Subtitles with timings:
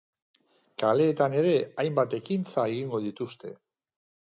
[0.83, 1.51] Kaleetan ere
[1.85, 3.57] hainbat ekintza egingo dituzte.